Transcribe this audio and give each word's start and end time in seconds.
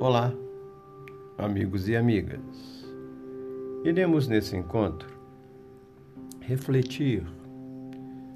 Olá, 0.00 0.34
amigos 1.38 1.88
e 1.88 1.94
amigas. 1.94 2.84
Iremos 3.84 4.26
nesse 4.26 4.56
encontro 4.56 5.08
refletir 6.40 7.24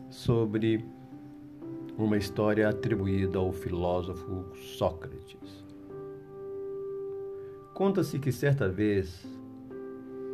sobre 0.09 0.85
uma 1.99 2.17
história 2.17 2.69
atribuída 2.69 3.39
ao 3.39 3.53
filósofo 3.53 4.47
Sócrates. 4.55 5.65
Conta-se 7.75 8.21
que 8.21 8.31
certa 8.31 8.69
vez 8.69 9.27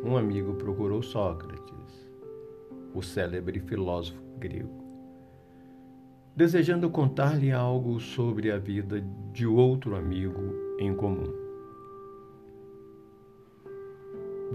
um 0.03 0.15
amigo 0.15 0.53
procurou 0.53 1.01
Sócrates, 1.01 2.07
o 2.93 3.01
célebre 3.01 3.59
filósofo 3.59 4.21
grego 4.37 4.84
desejando 6.35 6.89
contar-lhe 6.89 7.51
algo 7.51 7.99
sobre 7.99 8.51
a 8.51 8.57
vida 8.57 9.01
de 9.31 9.47
outro 9.47 9.95
amigo 9.95 10.53
em 10.77 10.93
comum. 10.93 11.33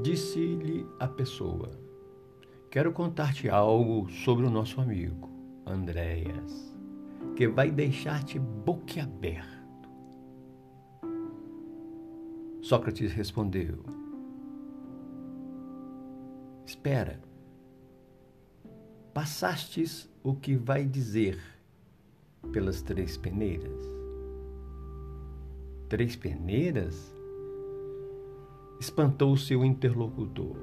Disse-lhe 0.02 0.86
a 0.98 1.08
pessoa: 1.08 1.70
Quero 2.70 2.92
contar-te 2.92 3.48
algo 3.48 4.10
sobre 4.10 4.44
o 4.44 4.50
nosso 4.50 4.80
amigo, 4.80 5.30
Andréas, 5.66 6.76
que 7.34 7.48
vai 7.48 7.70
deixar-te 7.70 8.38
boquiaberto. 8.38 9.88
Sócrates 12.60 13.12
respondeu: 13.12 13.82
Espera, 16.66 17.20
passastes 19.14 20.08
o 20.22 20.34
que 20.34 20.54
vai 20.54 20.84
dizer 20.84 21.59
pelas 22.52 22.82
três 22.82 23.16
peneiras. 23.16 23.86
Três 25.88 26.16
peneiras? 26.16 27.14
Espantou 28.80 29.36
seu 29.36 29.64
interlocutor. 29.64 30.56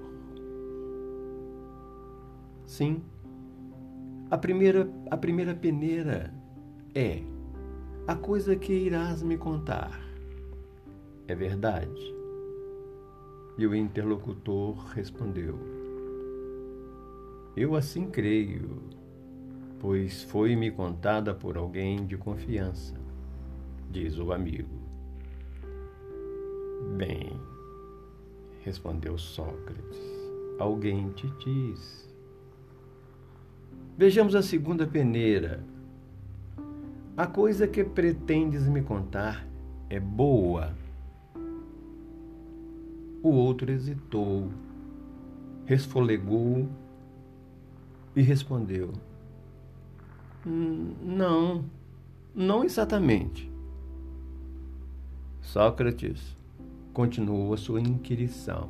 Sim, 2.65 3.01
a 4.29 4.37
primeira, 4.37 4.89
a 5.09 5.15
primeira 5.15 5.55
peneira 5.55 6.33
é 6.93 7.21
a 8.05 8.13
coisa 8.13 8.57
que 8.57 8.73
irás 8.73 9.23
me 9.23 9.37
contar. 9.37 9.97
É 11.29 11.33
verdade? 11.33 12.13
E 13.57 13.65
o 13.65 13.73
interlocutor 13.73 14.75
respondeu: 14.93 15.57
Eu 17.55 17.73
assim 17.73 18.09
creio 18.09 18.81
pois 19.79 20.23
foi-me 20.23 20.71
contada 20.71 21.33
por 21.33 21.57
alguém 21.57 22.05
de 22.05 22.17
confiança, 22.17 22.95
diz 23.91 24.17
o 24.17 24.31
amigo. 24.31 24.77
Bem, 26.97 27.39
respondeu 28.63 29.17
Sócrates, 29.17 29.99
alguém 30.59 31.09
te 31.11 31.27
disse. 31.43 32.07
Vejamos 33.97 34.35
a 34.35 34.41
segunda 34.41 34.85
peneira. 34.85 35.63
A 37.15 37.25
coisa 37.25 37.67
que 37.67 37.83
pretendes 37.83 38.67
me 38.67 38.83
contar 38.83 39.47
é 39.89 39.99
boa. 39.99 40.75
O 43.23 43.29
outro 43.29 43.71
hesitou, 43.71 44.49
resfolegou 45.65 46.67
e 48.15 48.21
respondeu: 48.21 48.91
não, 50.47 51.65
não 52.33 52.63
exatamente. 52.63 53.51
Sócrates 55.41 56.37
continuou 56.93 57.53
a 57.53 57.57
sua 57.57 57.81
inquirição. 57.81 58.69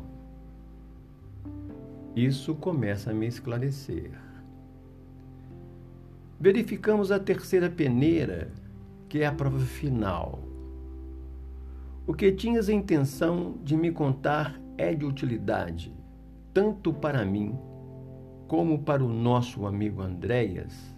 Isso 2.15 2.55
começa 2.55 3.11
a 3.11 3.13
me 3.13 3.27
esclarecer. 3.27 4.11
Verificamos 6.39 7.11
a 7.11 7.19
terceira 7.19 7.69
peneira, 7.69 8.51
que 9.07 9.19
é 9.19 9.27
a 9.27 9.31
prova 9.31 9.59
final. 9.59 10.39
O 12.07 12.13
que 12.13 12.31
tinhas 12.31 12.69
a 12.69 12.73
intenção 12.73 13.55
de 13.63 13.75
me 13.75 13.91
contar 13.91 14.59
é 14.77 14.93
de 14.95 15.05
utilidade, 15.05 15.93
tanto 16.53 16.91
para 16.93 17.23
mim 17.25 17.55
como 18.47 18.79
para 18.79 19.03
o 19.03 19.09
nosso 19.09 19.65
amigo 19.65 20.01
Andréas 20.01 20.96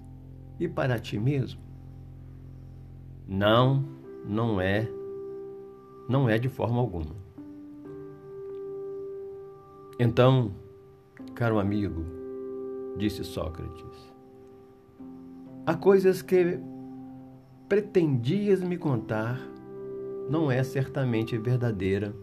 e 0.60 0.68
para 0.68 1.00
ti 1.00 1.18
mesmo? 1.18 1.62
Não, 3.28 3.86
não 4.26 4.60
é. 4.60 4.90
Não 6.08 6.28
é 6.28 6.38
de 6.38 6.50
forma 6.50 6.80
alguma. 6.80 7.16
Então, 10.00 10.52
caro 11.36 11.60
amigo, 11.60 12.04
disse 12.98 13.24
Sócrates, 13.24 14.14
há 15.66 15.76
coisas 15.76 16.22
que 16.22 16.60
pretendias 17.68 18.62
me 18.62 18.78
contar 18.78 19.40
não 20.30 20.52
é 20.52 20.64
certamente 20.64 21.38
verdadeira, 21.38 22.16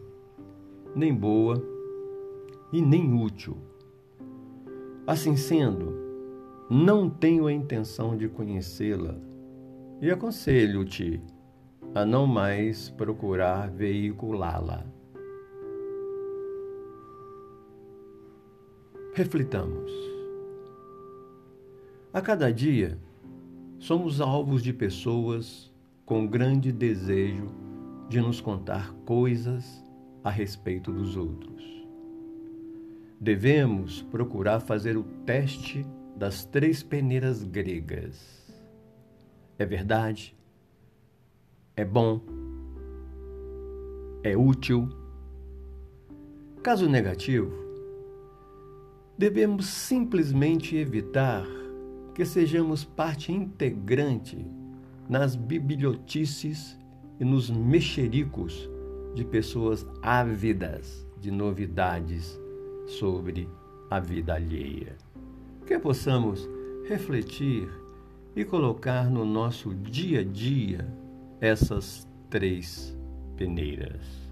nem 0.94 1.14
boa 1.14 1.62
e 2.72 2.80
nem 2.80 3.12
útil. 3.12 3.56
Assim 5.06 5.36
sendo, 5.36 6.05
não 6.68 7.08
tenho 7.08 7.46
a 7.46 7.52
intenção 7.52 8.16
de 8.16 8.28
conhecê-la 8.28 9.14
e 10.00 10.10
aconselho-te 10.10 11.20
a 11.94 12.04
não 12.04 12.26
mais 12.26 12.90
procurar 12.90 13.70
veiculá-la. 13.70 14.84
Reflitamos. 19.14 19.92
A 22.12 22.20
cada 22.20 22.52
dia, 22.52 22.98
somos 23.78 24.20
alvos 24.20 24.62
de 24.62 24.72
pessoas 24.72 25.72
com 26.04 26.26
grande 26.26 26.72
desejo 26.72 27.48
de 28.08 28.20
nos 28.20 28.40
contar 28.40 28.92
coisas 29.04 29.84
a 30.24 30.30
respeito 30.30 30.92
dos 30.92 31.16
outros. 31.16 31.64
Devemos 33.20 34.02
procurar 34.02 34.60
fazer 34.60 34.96
o 34.96 35.04
teste 35.24 35.86
das 36.16 36.46
três 36.46 36.82
peneiras 36.82 37.42
gregas. 37.42 38.50
É 39.58 39.66
verdade? 39.66 40.34
É 41.76 41.84
bom? 41.84 42.22
É 44.22 44.34
útil? 44.34 44.88
Caso 46.62 46.88
negativo, 46.88 47.52
devemos 49.16 49.66
simplesmente 49.66 50.74
evitar 50.74 51.46
que 52.14 52.24
sejamos 52.24 52.82
parte 52.82 53.30
integrante 53.30 54.44
nas 55.08 55.36
bibliotices 55.36 56.78
e 57.20 57.24
nos 57.24 57.50
mexericos 57.50 58.68
de 59.14 59.24
pessoas 59.24 59.86
ávidas 60.02 61.06
de 61.20 61.30
novidades 61.30 62.40
sobre 62.86 63.48
a 63.90 64.00
vida 64.00 64.34
alheia 64.34 64.96
que 65.66 65.78
possamos 65.78 66.48
refletir 66.88 67.68
e 68.36 68.44
colocar 68.44 69.10
no 69.10 69.24
nosso 69.24 69.74
dia 69.74 70.20
a 70.20 70.24
dia 70.24 70.86
essas 71.40 72.06
três 72.30 72.96
peneiras. 73.36 74.25